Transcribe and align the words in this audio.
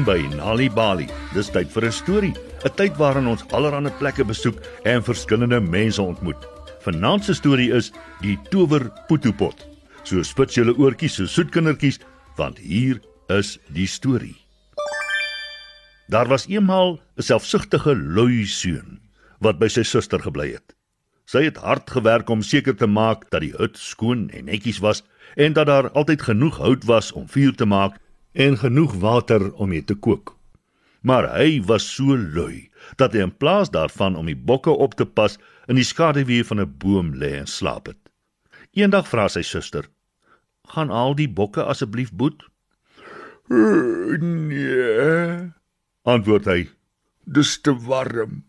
Welkom 0.00 0.30
by 0.30 0.36
Nali 0.36 0.68
Bali. 0.72 1.06
Dis 1.34 1.50
tyd 1.52 1.68
vir 1.68 1.84
'n 1.84 1.92
storie, 1.92 2.34
'n 2.64 2.72
tyd 2.76 2.96
waarin 2.96 3.26
ons 3.26 3.44
allerlei 3.52 3.92
plekke 3.98 4.24
besoek 4.24 4.56
en 4.84 5.02
verskillende 5.02 5.60
mense 5.60 6.00
ontmoet. 6.00 6.40
Vanaand 6.80 7.24
se 7.24 7.34
storie 7.34 7.70
is 7.70 7.92
die 8.22 8.38
tower 8.50 8.88
potopot. 9.08 9.66
So 10.04 10.22
spits 10.22 10.54
julle 10.54 10.72
oortjies 10.72 11.16
so 11.16 11.26
soet 11.26 11.50
kindertjies, 11.50 11.98
want 12.36 12.58
hier 12.58 13.00
is 13.28 13.58
die 13.68 13.86
storie. 13.86 14.36
Daar 16.08 16.28
was 16.28 16.48
eenmal 16.48 17.00
'n 17.18 17.22
selfsugtige 17.22 17.94
lui 17.94 18.46
seun 18.46 19.00
wat 19.40 19.58
by 19.58 19.68
sy 19.68 19.82
suster 19.82 20.18
gebly 20.18 20.52
het. 20.52 20.74
Sy 21.26 21.44
het 21.44 21.56
hard 21.56 21.90
gewerk 21.90 22.30
om 22.30 22.42
seker 22.42 22.74
te 22.74 22.86
maak 22.86 23.30
dat 23.30 23.40
die 23.40 23.52
hut 23.58 23.76
skoon 23.76 24.30
en 24.30 24.44
netjies 24.44 24.80
was 24.80 25.02
en 25.36 25.52
dat 25.52 25.66
daar 25.66 25.90
altyd 25.90 26.22
genoeg 26.22 26.56
hout 26.56 26.84
was 26.84 27.12
om 27.12 27.28
vuur 27.28 27.54
te 27.54 27.66
maak 27.66 28.00
en 28.32 28.58
genoeg 28.58 28.94
water 28.94 29.52
om 29.54 29.68
mee 29.68 29.84
te 29.84 29.94
kook. 29.94 30.36
Maar 31.00 31.30
hy 31.36 31.62
was 31.64 31.86
so 31.94 32.16
lui 32.16 32.68
dat 32.96 33.12
hy 33.12 33.24
in 33.24 33.36
plaas 33.36 33.70
daarvan 33.72 34.16
om 34.16 34.26
die 34.28 34.36
bokke 34.36 34.70
op 34.70 34.94
te 34.94 35.06
pas 35.06 35.38
in 35.70 35.78
die 35.78 35.86
skaduwee 35.86 36.44
van 36.44 36.60
'n 36.60 36.74
boom 36.78 37.14
lê 37.14 37.32
en 37.38 37.46
slaap 37.46 37.86
het. 37.86 37.98
Eendag 38.72 39.08
vra 39.08 39.28
sy 39.28 39.42
suster: 39.42 39.88
"Gaan 40.68 40.90
al 40.90 41.14
die 41.14 41.28
bokke 41.28 41.64
asseblief 41.64 42.12
boet?" 42.12 42.44
"Nee," 44.20 45.50
antwoord 46.02 46.44
hy. 46.44 46.68
"Dis 47.24 47.60
te 47.60 47.74
warm." 47.74 48.44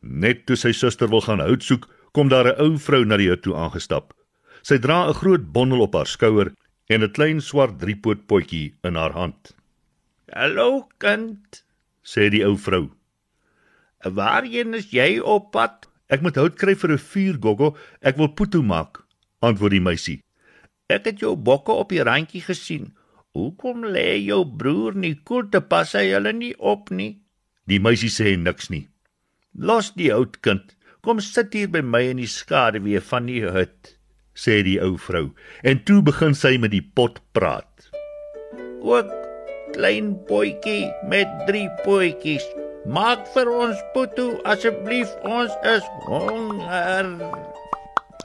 Net 0.00 0.46
toe 0.46 0.56
sy 0.56 0.72
suster 0.72 1.08
wil 1.08 1.20
gaan 1.20 1.40
hout 1.40 1.62
soek, 1.62 1.88
kom 2.12 2.28
daar 2.28 2.46
'n 2.46 2.60
ou 2.60 2.78
vrou 2.78 3.04
na 3.04 3.16
die 3.16 3.28
hut 3.28 3.42
toe 3.42 3.54
aangestap. 3.54 4.14
Sy 4.62 4.78
dra 4.78 5.08
'n 5.08 5.14
groot 5.14 5.52
bondel 5.52 5.80
op 5.80 5.94
haar 5.94 6.06
skouer 6.06 6.52
en 6.88 7.02
'n 7.02 7.12
klein 7.16 7.40
swart 7.40 7.78
driepoot 7.78 8.26
potjie 8.26 8.74
in 8.82 8.94
haar 8.94 9.12
hand. 9.12 9.54
"Hallo 10.32 10.88
kind," 10.98 11.64
sê 12.02 12.30
die 12.30 12.44
ou 12.44 12.56
vrou. 12.56 12.90
"Waarheen 14.04 14.74
is 14.74 14.90
jy 14.90 15.20
op 15.20 15.52
pad?" 15.52 15.88
"Ek 16.08 16.22
moet 16.22 16.36
hout 16.36 16.56
kry 16.56 16.74
vir 16.74 16.92
'n 16.92 16.98
vuur, 16.98 17.36
Gogo. 17.40 17.76
Ek 18.00 18.16
wil 18.16 18.28
putu 18.28 18.62
maak," 18.62 19.04
antwoord 19.40 19.70
die 19.72 19.80
meisie. 19.80 20.22
"Ek 20.88 21.04
het 21.04 21.20
jou 21.20 21.36
bokke 21.36 21.72
op 21.72 21.88
die 21.88 22.02
randjie 22.02 22.42
gesien. 22.42 22.94
Hoekom 23.32 23.84
lê 23.84 24.18
jou 24.26 24.44
broer 24.44 24.94
nie 24.94 25.14
koel 25.14 25.48
te 25.48 25.60
pas 25.60 25.92
hy 25.92 26.10
hulle 26.12 26.32
nie 26.32 26.54
op 26.58 26.90
nie?" 26.90 27.20
Die 27.66 27.80
meisie 27.80 28.10
sê 28.10 28.36
niks 28.36 28.70
nie. 28.70 28.88
"Los 29.54 29.92
die 29.94 30.10
hout, 30.10 30.42
kind. 30.42 30.76
Kom 31.02 31.20
sit 31.20 31.52
hier 31.52 31.68
by 31.68 31.80
my 31.80 32.02
in 32.10 32.16
die 32.16 32.26
skaduwee 32.26 33.00
van 33.00 33.26
die 33.26 33.40
hut." 33.40 33.96
Sê 34.34 34.62
die 34.66 34.78
ou 34.82 34.96
vrou 34.96 35.30
en 35.62 35.82
toe 35.88 36.00
begin 36.02 36.34
sy 36.34 36.56
met 36.58 36.72
die 36.74 36.84
pot 36.84 37.20
praat. 37.36 37.90
Ook 38.82 39.10
klein 39.72 40.14
potjie 40.28 40.90
met 41.08 41.30
drie 41.46 41.68
potjies. 41.84 42.44
Maak 42.82 43.28
vir 43.34 43.46
ons 43.46 43.78
putu 43.94 44.32
asseblief, 44.48 45.10
ons 45.22 45.52
is 45.70 45.84
honger. 46.08 47.12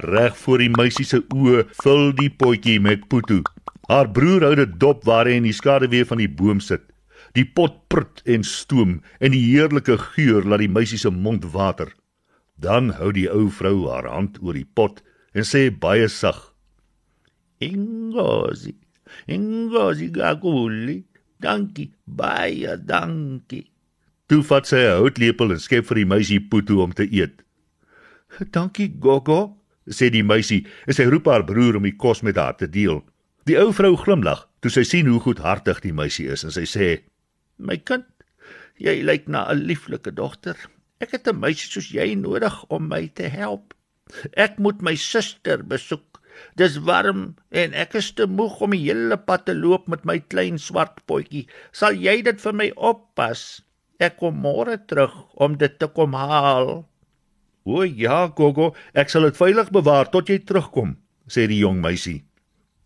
Reg 0.09 0.37
voor 0.37 0.63
die 0.63 0.71
meisie 0.73 1.05
se 1.05 1.21
oë 1.33 1.63
vul 1.83 2.09
die 2.17 2.31
potjie 2.41 2.79
met 2.81 3.05
putu. 3.09 3.43
Haar 3.87 4.09
broer 4.11 4.43
hou 4.43 4.55
dit 4.57 4.73
dop 4.81 5.05
waar 5.07 5.29
hy 5.29 5.37
in 5.39 5.47
die 5.47 5.55
skaduwee 5.55 6.07
van 6.09 6.19
die 6.21 6.31
boom 6.39 6.59
sit. 6.63 6.83
Die 7.37 7.45
pot 7.45 7.77
prut 7.91 8.23
en 8.25 8.43
stoom 8.43 8.97
en 9.21 9.33
die 9.33 9.43
heerlike 9.45 9.97
geur 10.15 10.45
laat 10.45 10.63
die 10.65 10.73
meisie 10.73 10.99
se 11.01 11.13
mond 11.13 11.45
water. 11.53 11.93
Dan 12.57 12.89
hou 12.97 13.13
die 13.13 13.27
ou 13.29 13.47
vrou 13.53 13.87
haar 13.91 14.09
hand 14.09 14.41
oor 14.41 14.57
die 14.57 14.67
pot 14.67 15.03
en 15.37 15.45
sê 15.45 15.69
baie 15.69 16.07
sag: 16.09 16.37
"Ingozi, 17.61 18.73
ingozi 19.29 20.09
gaguli, 20.17 21.03
dankie, 21.39 21.91
baie 22.05 22.77
dankie." 22.91 23.67
Toe 24.27 24.41
vat 24.49 24.65
sy 24.67 24.81
'n 24.81 24.97
houtlepel 25.01 25.53
en 25.53 25.61
skep 25.61 25.85
vir 25.85 26.01
die 26.01 26.11
meisie 26.13 26.41
putu 26.41 26.81
om 26.81 26.91
te 26.91 27.05
eet. 27.05 27.43
"Dankie, 28.51 28.89
Gogo," 28.99 29.57
sê 29.89 30.09
die 30.09 30.23
meisie 30.23 30.65
en 30.87 30.93
sy 30.93 31.05
roep 31.05 31.25
haar 31.25 31.45
broer 31.45 31.77
om 31.77 31.83
die 31.83 31.95
kos 31.95 32.21
met 32.21 32.35
haar 32.35 32.57
te 32.57 32.67
deel. 32.67 33.05
Die 33.45 33.59
ou 33.59 33.71
vrou 33.71 33.95
glimlag 33.95 34.47
toe 34.59 34.71
sy 34.71 34.83
sien 34.83 35.07
hoe 35.07 35.19
goedhartig 35.19 35.81
die 35.81 35.93
meisie 35.93 36.27
is 36.27 36.43
en 36.43 36.51
sy 36.51 36.65
sê: 36.65 37.01
"My 37.57 37.77
kind, 37.77 38.05
jy 38.77 39.01
lyk 39.03 39.27
na 39.27 39.51
'n 39.51 39.67
lieflike 39.69 40.11
dogter. 40.11 40.57
Ek 40.99 41.11
het 41.11 41.27
'n 41.27 41.39
meisie 41.39 41.69
soos 41.71 41.89
jy 41.89 42.15
nodig 42.15 42.65
om 42.69 42.87
my 42.87 43.07
te 43.07 43.29
help." 43.29 43.76
Ek 44.33 44.57
moet 44.61 44.81
my 44.81 44.95
suster 44.95 45.63
besoek. 45.63 46.21
Dis 46.59 46.77
warm 46.85 47.35
en 47.49 47.73
ek 47.73 47.95
is 47.97 48.11
te 48.17 48.27
moeg 48.29 48.59
om 48.61 48.75
die 48.75 48.83
hele 48.85 49.17
pad 49.17 49.47
te 49.47 49.55
loop 49.57 49.87
met 49.91 50.05
my 50.05 50.19
klein 50.19 50.59
swart 50.61 51.01
potjie. 51.09 51.47
Sal 51.73 51.97
jy 51.97 52.19
dit 52.25 52.43
vir 52.43 52.53
my 52.53 52.69
oppas? 52.75 53.63
Ek 53.97 54.19
kom 54.21 54.37
môre 54.43 54.77
terug 54.85 55.15
om 55.41 55.57
dit 55.57 55.79
te 55.81 55.89
kom 55.89 56.13
haal. 56.13 56.85
O 57.67 57.83
ja, 57.83 58.27
Gogo, 58.37 58.71
ek 58.93 59.09
sal 59.11 59.25
dit 59.27 59.39
veilig 59.39 59.71
bewaar 59.75 60.07
tot 60.13 60.29
jy 60.29 60.37
terugkom, 60.45 60.95
sê 61.27 61.47
die 61.49 61.59
jong 61.63 61.81
meisie. 61.83 62.21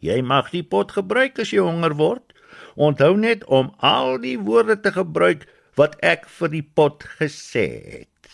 Jy 0.02 0.22
mag 0.26 0.50
die 0.56 0.64
pot 0.66 0.96
gebruik 0.96 1.38
as 1.44 1.52
jy 1.53 1.62
honger 1.62 1.94
word. 2.00 2.32
Onthou 2.80 3.14
net 3.20 3.44
om 3.46 3.70
al 3.78 4.18
die 4.24 4.38
woorde 4.40 4.80
te 4.82 4.94
gebruik 4.96 5.46
wat 5.78 6.00
ek 6.02 6.26
vir 6.40 6.56
die 6.56 6.64
pot 6.64 7.06
gesê 7.20 7.68
het. 8.00 8.32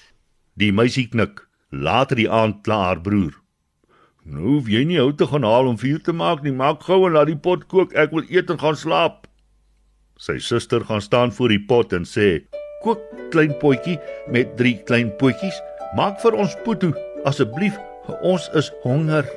Die 0.56 0.72
meisie 0.72 1.10
knik. 1.10 1.47
Later 1.70 2.16
die 2.16 2.30
aand 2.32 2.64
kla 2.64 2.78
haar 2.86 3.02
broer. 3.04 3.36
Nou 4.24 4.44
hoef 4.44 4.68
jy 4.72 4.84
nie 4.88 5.00
hout 5.00 5.18
te 5.20 5.28
gaan 5.28 5.44
haal 5.44 5.68
om 5.68 5.78
vuur 5.80 6.00
te 6.04 6.14
maak 6.16 6.44
nie. 6.44 6.52
Maak 6.56 6.84
gou 6.88 7.06
en 7.08 7.16
laat 7.16 7.28
die 7.28 7.40
pot 7.40 7.66
kook. 7.68 7.96
Ek 7.96 8.12
wil 8.16 8.24
eet 8.32 8.52
en 8.52 8.60
gaan 8.60 8.76
slaap. 8.76 9.28
Sy 10.20 10.38
suster 10.44 10.84
gaan 10.88 11.04
staan 11.04 11.32
voor 11.32 11.52
die 11.52 11.64
pot 11.70 11.94
en 11.94 12.08
sê: 12.08 12.48
"Kook 12.84 13.04
klein 13.32 13.54
potjie 13.60 14.00
met 14.32 14.56
drie 14.58 14.78
klein 14.84 15.12
potjies. 15.20 15.60
Maak 15.96 16.20
vir 16.22 16.34
ons 16.36 16.56
putu 16.64 16.94
asseblief. 17.26 17.78
Ons 18.24 18.50
is 18.54 18.72
honger." 18.84 19.28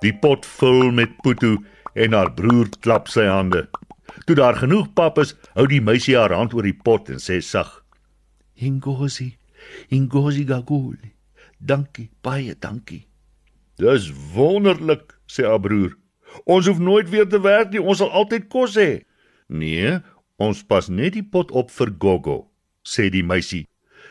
Die 0.00 0.12
pot 0.12 0.46
vul 0.58 0.90
met 0.90 1.16
putu 1.22 1.58
en 1.94 2.12
haar 2.12 2.32
broer 2.34 2.68
klap 2.80 3.08
sy 3.08 3.28
hande. 3.28 3.68
Toe 4.26 4.36
daar 4.36 4.56
genoeg 4.56 4.92
pap 4.94 5.18
is, 5.18 5.34
hou 5.54 5.66
die 5.66 5.80
meisie 5.80 6.16
haar 6.16 6.32
hand 6.32 6.54
oor 6.54 6.62
die 6.62 6.76
pot 6.84 7.08
en 7.08 7.20
sê 7.20 7.40
sag: 7.40 7.84
"Ingozi, 8.56 9.36
ingozi 9.88 10.44
gaguli." 10.44 11.11
Dankie, 11.62 12.08
baie 12.26 12.56
dankie. 12.58 13.04
Dis 13.78 14.08
wonderlik, 14.34 15.14
sê 15.30 15.46
haar 15.46 15.60
broer. 15.62 15.94
Ons 16.50 16.66
hoef 16.66 16.80
nooit 16.82 17.10
weer 17.12 17.28
te 17.28 17.38
werk 17.44 17.70
nie, 17.70 17.82
ons 17.82 18.00
sal 18.02 18.10
altyd 18.10 18.48
kos 18.50 18.74
hê. 18.80 19.04
Nee, 19.46 20.00
ons 20.42 20.64
pas 20.66 20.88
net 20.90 21.14
die 21.14 21.22
pot 21.22 21.52
op 21.54 21.70
vir 21.70 21.92
Gogo, 22.02 22.36
sê 22.82 23.06
die 23.14 23.22
meisie. 23.22 23.68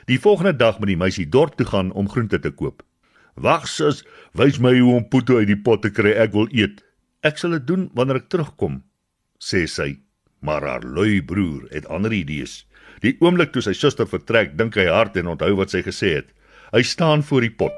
Die 0.07 0.19
volgende 0.21 0.53
dag 0.55 0.79
moet 0.79 0.93
die 0.93 1.01
meisie 1.01 1.27
dorp 1.27 1.57
toe 1.59 1.67
gaan 1.67 1.91
om 1.91 2.07
groente 2.09 2.39
te 2.39 2.53
koop. 2.55 2.85
Wag 3.35 3.67
sus, 3.67 4.05
wys 4.37 4.59
my 4.63 4.71
hoe 4.77 4.95
om 5.01 5.07
puto 5.11 5.39
uit 5.41 5.51
die 5.51 5.59
pot 5.59 5.83
te 5.83 5.91
kry, 5.91 6.15
ek 6.15 6.31
wil 6.37 6.47
eet. 6.55 6.79
Ek 7.27 7.39
sal 7.41 7.57
dit 7.57 7.67
doen 7.67 7.89
wanneer 7.97 8.21
ek 8.23 8.31
terugkom, 8.31 8.79
sê 9.43 9.65
sy. 9.67 9.97
Maar 10.41 10.63
haar 10.65 10.85
lui 10.87 11.19
broer 11.21 11.67
het 11.75 11.87
ander 11.91 12.15
idees. 12.15 12.63
Die 13.03 13.17
oomblik 13.19 13.51
toe 13.51 13.61
sy 13.65 13.75
suster 13.77 14.07
vertrek, 14.07 14.55
dink 14.57 14.79
hy 14.79 14.87
hard 14.87 15.19
en 15.19 15.35
onthou 15.35 15.51
wat 15.59 15.75
sy 15.75 15.83
gesê 15.85 16.15
het. 16.21 16.31
Hy 16.71 16.81
staan 16.81 17.23
voor 17.23 17.43
die 17.43 17.51
pot. 17.51 17.73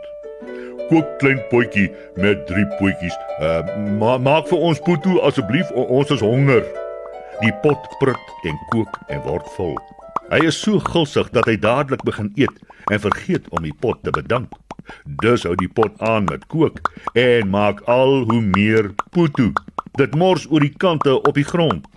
Kook 0.90 1.08
klein 1.18 1.40
potjie 1.50 1.88
met 2.22 2.44
drie 2.46 2.66
potjies. 2.78 3.16
Uh 3.42 3.64
ma 3.98 4.20
maak 4.22 4.46
vir 4.52 4.60
ons 4.68 4.82
putu 4.86 5.16
asseblief, 5.26 5.72
ons 5.74 6.12
is 6.14 6.22
honger. 6.22 6.62
Die 7.40 7.54
pot 7.64 7.88
prut 7.98 8.36
en 8.46 8.60
kook 8.70 9.00
en 9.10 9.24
word 9.26 9.48
vol. 9.56 9.74
Hy 10.30 10.44
is 10.46 10.60
so 10.62 10.78
gulsig 10.92 11.32
dat 11.34 11.50
hy 11.50 11.56
dadelik 11.58 12.06
begin 12.06 12.30
eet 12.38 12.54
en 12.94 13.02
vergeet 13.02 13.50
om 13.50 13.66
die 13.66 13.74
pot 13.82 13.98
te 14.06 14.14
bedank. 14.14 14.54
Dus 15.26 15.48
hou 15.50 15.56
die 15.58 15.72
pot 15.74 15.98
aan 16.06 16.30
met 16.30 16.46
kook 16.54 16.94
en 17.18 17.50
maak 17.50 17.82
al 17.90 18.28
hoe 18.30 18.42
meer 18.54 18.92
putu. 19.10 19.50
Dit 19.98 20.14
mors 20.14 20.46
oor 20.52 20.62
die 20.62 20.76
kante 20.86 21.18
op 21.18 21.34
die 21.34 21.48
grond. 21.50 21.90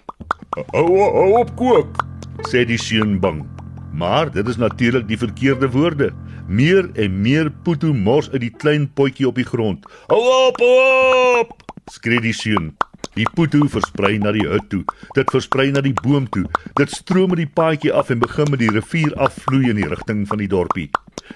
Hou 0.72 0.88
hou 0.96 1.28
op 1.42 1.52
kook, 1.60 2.00
sê 2.48 2.64
die 2.64 2.80
seun 2.80 3.18
bang. 3.20 3.44
Maar 3.92 4.32
dit 4.32 4.48
is 4.48 4.56
natuurlik 4.56 5.04
die 5.08 5.20
verkeerde 5.20 5.68
woorde. 5.76 6.14
Meer 6.46 6.90
en 6.94 7.20
meer 7.22 7.50
putu 7.66 7.92
mors 7.94 8.28
uit 8.30 8.40
die 8.44 8.52
klein 8.54 8.86
potjie 8.94 9.26
op 9.26 9.34
die 9.34 9.46
grond. 9.46 9.86
Hou 10.06 10.20
op, 10.46 10.60
hou 10.62 11.40
op! 11.40 11.56
skree 11.90 12.20
die 12.22 12.34
seun. 12.34 12.70
Die 13.16 13.26
putu 13.34 13.64
versprei 13.72 14.18
na 14.20 14.30
die 14.36 14.44
hut 14.46 14.68
toe. 14.70 14.82
Dit 15.16 15.30
versprei 15.34 15.70
na 15.72 15.80
die 15.82 15.94
boom 16.04 16.28
toe. 16.30 16.44
Dit 16.78 16.92
stroom 16.94 17.32
met 17.32 17.40
die 17.40 17.50
paadjie 17.58 17.92
af 17.92 18.12
en 18.14 18.22
begin 18.22 18.50
met 18.52 18.62
die 18.62 18.70
rivier 18.70 19.14
afvloei 19.26 19.72
in 19.72 19.80
die 19.80 19.88
rigting 19.90 20.26
van 20.30 20.42
die 20.42 20.50
dorpie. 20.52 20.90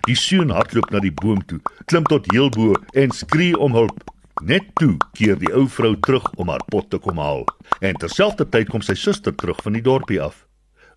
Die 0.06 0.14
seun 0.18 0.52
hardloop 0.54 0.92
na 0.94 1.00
die 1.02 1.14
boom 1.22 1.40
toe, 1.50 1.58
klim 1.90 2.06
tot 2.06 2.28
heel 2.30 2.52
bo 2.54 2.76
en 2.94 3.10
skree 3.16 3.56
om 3.58 3.74
hulp. 3.74 4.04
Net 4.46 4.68
toe 4.78 4.94
keer 5.18 5.40
die 5.40 5.50
ou 5.56 5.66
vrou 5.68 5.96
terug 6.06 6.28
om 6.38 6.52
haar 6.52 6.62
pot 6.70 6.86
te 6.92 7.00
kom 7.02 7.18
haal. 7.18 7.42
En 7.80 7.98
terselfdertyd 7.98 8.70
kom 8.70 8.84
sy 8.84 8.94
suster 8.94 9.34
terug 9.34 9.58
van 9.64 9.74
die 9.74 9.84
dorpie 9.84 10.20
af. 10.22 10.44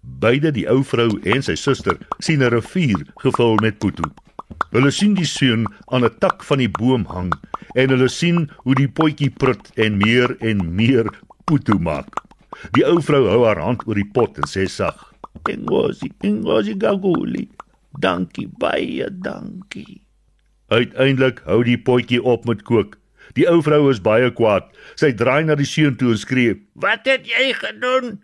Beide 0.04 0.52
die 0.52 0.66
ou 0.72 0.84
vrou 0.84 1.16
en 1.24 1.44
sy 1.44 1.56
suster 1.56 1.98
sien 2.20 2.44
'n 2.44 2.52
rivier 2.52 3.06
gevul 3.24 3.56
met 3.64 3.80
putu. 3.80 4.04
Hulle 4.72 4.92
sien 4.92 5.14
die 5.16 5.26
seun 5.26 5.66
aan 5.92 6.04
'n 6.04 6.18
tak 6.20 6.44
van 6.44 6.60
die 6.60 6.70
boom 6.70 7.06
hang 7.06 7.32
en 7.76 7.90
hulle 7.90 8.10
sien 8.10 8.50
hoe 8.64 8.76
die 8.76 8.88
potjie 8.88 9.30
prut 9.30 9.72
en 9.76 9.98
meer 9.98 10.36
en 10.40 10.76
meer 10.76 11.08
putu 11.46 11.80
maak. 11.80 12.20
Die 12.76 12.86
ou 12.86 13.02
vrou 13.02 13.28
hou 13.28 13.46
haar 13.46 13.60
hand 13.60 13.88
oor 13.88 13.96
die 13.96 14.12
pot 14.14 14.38
en 14.38 14.48
sê 14.48 14.68
sag: 14.68 15.14
"Engosi, 15.50 16.12
engosi 16.22 16.76
gaguli. 16.80 17.48
Dankie, 18.00 18.50
baie 18.60 19.08
dankie." 19.12 20.02
Uiteindelik 20.68 21.40
hou 21.46 21.64
die 21.64 21.78
potjie 21.78 22.24
op 22.24 22.46
met 22.46 22.64
kook. 22.64 22.98
Die 23.34 23.48
ou 23.50 23.62
vrou 23.62 23.90
is 23.90 24.02
baie 24.02 24.32
kwaad. 24.32 24.64
Sy 24.96 25.14
draai 25.14 25.44
na 25.44 25.56
die 25.56 25.66
seun 25.66 25.96
toe 25.96 26.12
en 26.12 26.18
skree: 26.18 26.62
"Wat 26.74 27.06
het 27.06 27.28
jy 27.28 27.54
gedoen?" 27.54 28.20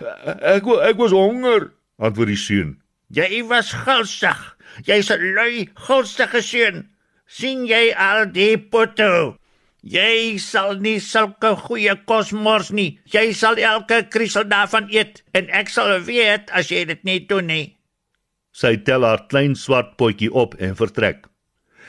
"Ek 0.00 0.66
ek 0.66 0.96
was 0.96 1.12
honger," 1.12 1.72
antwoord 1.98 2.28
die 2.28 2.36
seun. 2.36 2.80
"Jy 3.10 3.42
was 3.48 3.72
gulsig. 3.72 4.56
Jy's 4.84 5.10
'n 5.10 5.34
lui, 5.34 5.68
gulsige 5.74 6.42
seun. 6.42 6.88
sien 7.26 7.66
jy 7.66 7.94
al 7.96 8.26
die 8.32 8.56
potte? 8.58 9.36
Jy 9.82 10.38
sal 10.38 10.78
nie 10.80 10.98
sulke 11.00 11.56
goeie 11.56 11.94
kos 12.06 12.32
mors 12.32 12.70
nie. 12.70 12.98
Jy 13.04 13.32
sal 13.32 13.56
elke 13.56 14.08
krisel 14.08 14.44
daarvan 14.44 14.88
eet 14.90 15.22
en 15.34 15.48
ek 15.50 15.68
sal 15.68 16.00
weet 16.00 16.50
as 16.50 16.70
jy 16.70 16.84
dit 16.84 17.04
nie 17.04 17.20
doen 17.20 17.46
nie." 17.46 17.76
Sy 18.52 18.76
tel 18.76 19.02
haar 19.02 19.26
klein 19.28 19.54
swart 19.54 19.96
potjie 19.96 20.30
op 20.32 20.54
en 20.62 20.76
vertrek. 20.78 21.26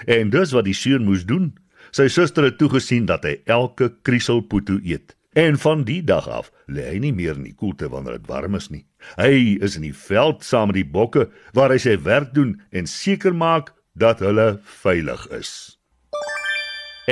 En 0.08 0.30
dis 0.30 0.52
wat 0.52 0.66
die 0.66 0.74
seun 0.74 1.06
moes 1.06 1.26
doen. 1.26 1.54
Sy 1.92 2.08
suster 2.08 2.44
het 2.44 2.58
toegesien 2.58 3.06
dat 3.06 3.24
hy 3.24 3.38
elke 3.46 3.92
krieselpoeto 4.04 4.80
eet. 4.84 5.16
En 5.36 5.58
van 5.58 5.84
die 5.84 6.04
dag 6.04 6.30
af 6.32 6.52
lê 6.72 6.86
hy 6.88 7.00
nie 7.04 7.12
meer 7.12 7.36
in 7.36 7.44
die 7.44 7.58
koelte 7.60 7.90
wanneer 7.92 8.22
dit 8.22 8.28
warm 8.32 8.54
is 8.56 8.70
nie. 8.72 8.86
Hy 9.20 9.58
is 9.68 9.74
in 9.76 9.84
die 9.84 9.96
veld 9.96 10.46
saam 10.48 10.70
met 10.72 10.78
die 10.80 10.88
bokke 10.88 11.26
waar 11.58 11.74
hy 11.76 11.80
sy 11.84 11.98
werk 12.06 12.32
doen 12.38 12.54
en 12.72 12.88
seker 12.88 13.36
maak 13.36 13.74
dat 14.00 14.24
hulle 14.24 14.62
veilig 14.80 15.26
is. 15.36 15.52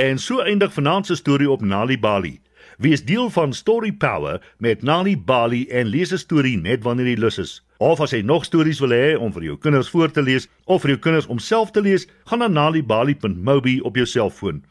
En 0.00 0.16
so 0.16 0.40
eindig 0.40 0.72
vanaand 0.72 1.12
se 1.12 1.18
storie 1.20 1.50
op 1.52 1.60
Nali 1.60 2.00
Bali. 2.00 2.38
Wees 2.80 3.04
deel 3.04 3.28
van 3.30 3.52
Story 3.52 3.92
Power 3.92 4.40
met 4.56 4.82
Nali 4.82 5.18
Bali 5.20 5.66
en 5.68 5.92
lees 5.92 6.12
'n 6.12 6.24
storie 6.24 6.56
net 6.56 6.82
wanneer 6.82 7.12
jy 7.12 7.20
lus 7.20 7.38
is. 7.38 7.62
Of 7.76 8.00
as 8.00 8.16
jy 8.16 8.22
nog 8.22 8.44
stories 8.44 8.80
wil 8.80 8.96
hê 8.96 9.18
om 9.20 9.32
vir 9.32 9.42
jou 9.42 9.58
kinders 9.58 9.90
voor 9.90 10.10
te 10.10 10.22
lees 10.22 10.48
of 10.64 10.80
vir 10.80 10.96
jou 10.96 10.98
kinders 11.00 11.26
om 11.26 11.38
self 11.38 11.70
te 11.70 11.80
lees, 11.80 12.06
gaan 12.24 12.38
na 12.38 12.48
nalibali.mobi 12.48 13.80
op 13.80 13.96
jou 13.96 14.06
selfoon. 14.06 14.64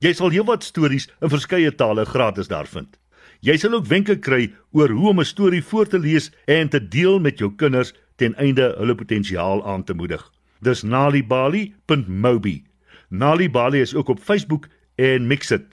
Jy 0.00 0.14
sal 0.16 0.32
heelwat 0.32 0.64
stories 0.64 1.10
in 1.20 1.28
verskeie 1.28 1.70
tale 1.76 2.06
gratis 2.08 2.48
daar 2.48 2.68
vind. 2.72 2.94
Jy 3.44 3.58
sal 3.60 3.74
ook 3.76 3.88
wenke 3.88 4.14
kry 4.16 4.46
oor 4.72 4.88
hoe 4.88 5.10
om 5.10 5.20
'n 5.20 5.28
storie 5.28 5.60
voor 5.62 5.86
te 5.86 5.98
lees 5.98 6.30
en 6.46 6.68
te 6.68 6.80
deel 6.80 7.20
met 7.20 7.38
jou 7.38 7.52
kinders 7.56 7.92
ten 8.16 8.34
einde 8.34 8.74
hulle 8.78 8.94
potensiaal 8.94 9.60
aan 9.66 9.84
te 9.84 9.92
moedig. 9.94 10.22
Dis 10.60 10.82
nalibali.mobi. 10.82 12.64
Nalibali 13.10 13.80
is 13.80 13.94
ook 13.94 14.08
op 14.08 14.20
Facebook 14.20 14.68
en 14.96 15.26
Mixit. 15.26 15.66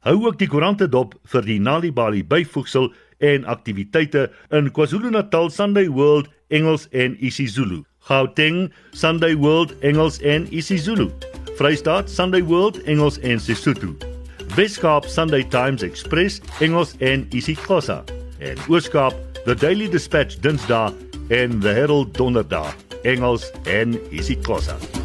Hou 0.00 0.26
ook 0.26 0.38
die 0.38 0.48
koerante 0.48 0.88
dop 0.88 1.14
vir 1.24 1.42
die 1.42 1.60
Nalibali 1.60 2.24
byvoegsel 2.24 2.92
en 3.18 3.44
aktiwiteite 3.44 4.30
in 4.50 4.72
KwaZulu-Natal 4.72 5.50
Sunday 5.50 5.88
World 5.88 6.28
Engels 6.48 6.88
en 6.90 7.16
isiZulu. 7.24 7.84
Gauteng 7.98 8.72
Sunday 8.90 9.36
World 9.36 9.78
Engels 9.78 10.18
en 10.20 10.46
isiZulu. 10.50 11.10
Vrystaat 11.56 12.10
Sunday 12.10 12.42
World 12.42 12.82
Engels 12.86 13.18
en 13.18 13.40
Sesotho. 13.40 13.94
Weskaap 14.56 15.04
Sunday 15.04 15.44
Times 15.44 15.82
Express 15.82 16.40
Engels 16.60 16.94
en 16.98 17.26
isiXhosa. 17.30 18.04
En 18.38 18.56
Ooskaap 18.68 19.14
The 19.44 19.54
Daily 19.54 19.88
Dispatch 19.88 20.36
Dinsdae 20.40 20.92
en 21.28 21.60
The 21.60 21.68
Herald 21.68 22.16
Donderdag 22.16 22.74
Engels 23.02 23.50
en 23.64 23.98
isiXhosa. 24.10 25.01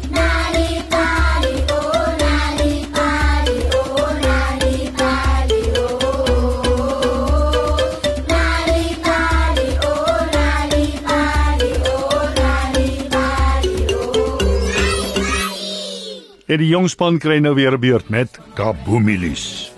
En 16.48 16.56
die 16.56 16.70
jong 16.70 16.86
span 16.88 17.18
kry 17.20 17.42
nou 17.44 17.52
weer 17.54 17.74
'n 17.76 17.80
beurt 17.80 18.08
met 18.08 18.38
Kaboomilies. 18.54 19.72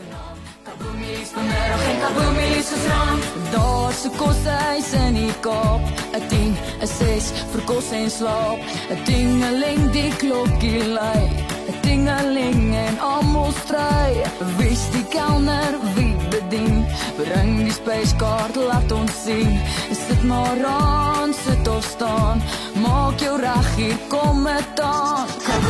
Kaboomies 0.63 1.31
vanmiddag 1.35 1.83
en 1.91 1.99
kaboomies 2.05 2.69
gesrand. 2.75 3.23
Daar's 3.51 4.05
'n 4.07 4.17
koshuis 4.17 4.93
in 4.93 5.15
die 5.15 5.35
Kaap. 5.41 5.83
'n 6.15 6.29
10, 6.29 6.57
'n 6.83 6.87
6 6.87 7.33
vir 7.53 7.63
kos 7.65 7.91
en 7.91 8.11
slaap. 8.11 8.59
'n 8.91 9.05
Dingeling 9.05 9.91
die 9.91 10.13
klokkie 10.17 10.85
lui. 10.85 11.23
'n 11.71 11.75
Dingeling 11.83 12.75
en 12.75 12.99
almal 12.99 13.53
stry. 13.65 14.13
Wie's 14.57 14.91
die 14.91 15.05
kelner 15.05 15.75
wie 15.95 16.15
bedien? 16.31 16.87
Bring 17.17 17.65
die 17.65 17.73
spyskaart 17.73 18.55
laat 18.57 18.93
ons 18.93 19.13
sien. 19.25 19.61
Sit 20.07 20.23
maar 20.23 20.65
aan, 20.65 21.35
sit 21.35 21.69
of 21.69 21.85
staan. 21.85 22.43
Maak 22.75 23.19
jou 23.21 23.41
reg 23.41 23.77
hier 23.77 23.99
kom 24.09 24.45
dit 24.45 24.81
aan. 24.81 25.27
Kaboom, 25.47 25.47
kaboom, 25.47 25.47
kaboomies. 25.47 25.70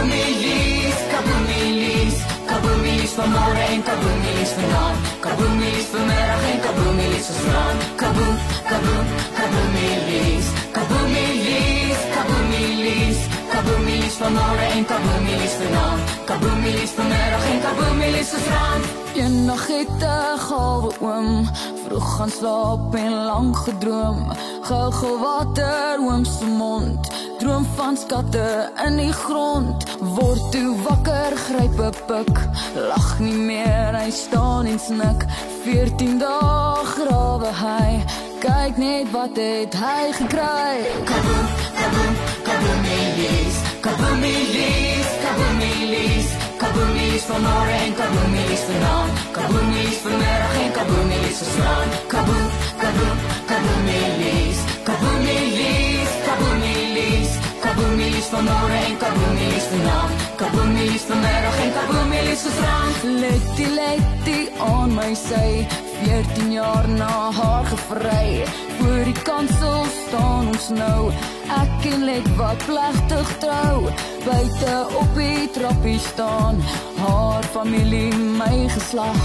Kaboomies, 0.00 0.98
kaboomies. 1.12 2.16
Kaboomies 2.48 3.12
vanmôre 3.18 3.64
en 3.74 3.82
kaboomies 3.88 4.50
vanaand. 4.56 4.96
Kaboomies 5.20 5.86
vanmiddag 5.92 6.44
en 6.52 6.60
kaboomies 6.64 7.26
geslaan. 7.28 7.76
Kaboom, 8.00 8.36
kaboom, 8.70 9.06
kaboomies. 9.36 9.36
Kaboomies, 9.36 10.46
kaboomies. 10.72 10.89
Kaboomies 13.70 14.16
vanmôre 14.18 14.66
en 14.76 14.84
kaboomies 14.84 15.52
vanaand. 15.60 16.00
Kaboomies 16.24 16.90
vanmiddag 16.96 17.44
en 17.50 17.60
kaboomies 17.60 18.30
geslaan. 18.34 18.80
Eendag 19.14 19.66
het 19.66 20.02
'n 20.02 20.38
gawe 20.38 20.90
oom 21.00 21.48
vroeg 21.84 22.16
gaan 22.16 22.30
slaap 22.30 22.94
en 22.94 23.14
lank 23.30 23.56
gedroom. 23.56 24.18
Gou 24.62 25.18
water 25.22 25.98
oom 26.00 26.24
se 26.24 26.44
mond. 26.44 27.10
Droom 27.38 27.66
van 27.76 27.96
skatte 27.96 28.72
in 28.86 28.96
die 28.96 29.12
grond. 29.12 29.84
Word 30.00 30.52
toe 30.52 30.74
wakker, 30.82 31.36
gryp 31.36 31.78
'n 31.80 31.94
pik. 32.06 32.36
Lag 32.74 33.18
nie 33.18 33.38
meer, 33.50 33.94
hy 33.94 34.10
staan 34.10 34.66
en 34.66 34.78
snik. 34.78 35.24
14 35.62 36.18
dae 36.18 36.84
grawe 36.84 37.50
hy. 37.64 38.04
Kyk 38.40 38.76
net 38.76 39.10
wat 39.10 39.36
het 39.36 39.74
hy 39.74 40.12
gekry. 40.12 40.76
Kaboom, 41.04 41.46
kaboom, 42.60 42.84
kaboomies. 42.84 43.56
Kaboomies, 43.80 45.08
kaboomies. 45.24 46.28
Kaboomies 46.60 47.24
vanmôre 47.28 47.76
en 47.86 47.94
kaboomies 47.94 48.62
vanaand. 48.68 49.10
Kaboomies 49.32 49.98
vanmiddag 50.04 50.54
en 50.62 50.72
kaboomies 50.72 51.38
geslaan. 51.38 51.88
Kaboom, 52.12 52.48
kaboom, 52.82 53.18
kaboomies. 53.50 54.58
Kaboomies, 54.88 56.10
kaboomies. 56.26 57.30
Kaboomies 57.64 58.26
vanmôre 58.32 58.80
en 58.88 58.96
kaboomies 59.02 59.66
vanaand. 59.72 60.12
Kaboomies 60.40 61.02
vanmiddag 61.08 61.58
en 61.64 61.72
kaboomies 61.78 62.40
geslaan. 62.46 62.90
Letty, 63.20 63.66
letty 63.78 64.38
on 64.58 64.94
my 64.94 65.14
sy. 65.14 65.66
14 66.04 66.52
jaar 66.52 66.88
na 66.88 67.30
haar 67.32 67.64
gevry. 67.64 68.44
Voor 69.00 69.12
die 69.12 69.22
kansel 69.22 69.84
staan 70.06 70.46
ons 70.46 70.68
nou. 70.68 71.12
Ek 71.56 71.84
en 71.92 72.02
Let 72.04 72.26
wat 72.36 72.64
plegtig 72.66 73.28
trou. 73.40 73.88
Buite 74.26 74.74
op 75.00 75.14
die 75.16 75.50
trappie 75.50 75.98
staan. 75.98 76.60
Haar 76.98 77.44
familie, 77.54 78.12
my 78.14 78.68
geslag. 78.68 79.22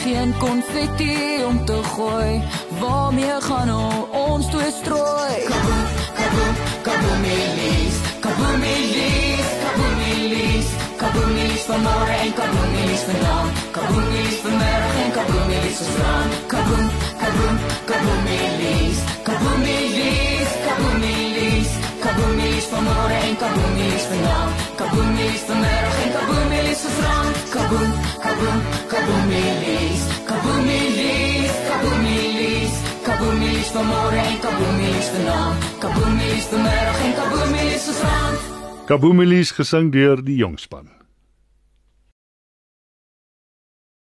Geen 0.00 0.32
konfetti 0.38 1.44
om 1.44 1.64
te 1.64 1.76
gooi. 1.92 2.40
Waarmee 2.80 3.36
gaan 3.40 3.74
ons 4.10 4.46
twee 4.46 4.72
strooi? 4.80 5.36
Kaboom, 5.50 5.84
kaboom, 6.20 6.56
kaboomies. 6.88 8.00
Kaboomies, 8.24 9.48
kaboomies. 9.64 10.72
Kaboomies 10.96 11.68
vanmôre 11.68 12.16
en 12.24 12.32
kaboomies 12.40 13.04
vanaand. 13.10 13.52
Kaboomies 13.76 14.40
vanmiddag 14.46 14.96
en 15.04 15.12
kaboomies 15.20 15.76
geslaan. 15.84 16.28
Kaboom, 16.46 16.88
kaboom, 17.28 17.56
kaboomies. 17.90 18.98
Kaboomies, 19.28 20.50
kaboomies. 20.66 21.70
Kaboomies 22.04 22.66
vanmôre 22.72 23.18
en 23.28 23.36
kaboomies 23.42 24.04
vanaand. 24.10 24.52
Kaboomies 24.80 25.42
vanmiddag 25.48 25.96
en 26.04 26.10
kaboomies 26.16 26.80
geslaan. 26.86 27.28
Kaboom, 27.54 27.90
kaboom, 28.24 28.60
kaboomies. 28.92 30.02
Kaboomies, 30.30 31.54
kaboomies. 31.70 32.74
Kaboomies 33.06 33.68
vanmôre 33.76 34.20
en 34.30 34.38
kaboomies 34.44 35.08
vanaand. 35.14 35.56
Kaboomies 35.82 36.44
vanmiddag 36.52 37.00
en 37.06 37.12
kaboomies 37.20 37.82
geslaan. 37.90 38.34
Kaboomilies 38.88 39.50
gesing 39.52 39.92
deur 39.92 40.24
die 40.24 40.40
jong 40.40 40.56
span. 40.56 40.97